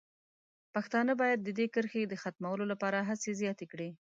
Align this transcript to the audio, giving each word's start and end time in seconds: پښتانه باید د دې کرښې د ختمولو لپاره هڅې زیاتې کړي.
پښتانه 0.73 1.13
باید 1.21 1.39
د 1.41 1.49
دې 1.57 1.65
کرښې 1.73 2.03
د 2.07 2.13
ختمولو 2.21 2.63
لپاره 2.71 2.99
هڅې 3.09 3.31
زیاتې 3.41 3.65
کړي. 3.71 3.89